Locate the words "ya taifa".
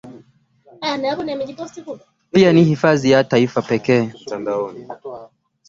3.11-3.61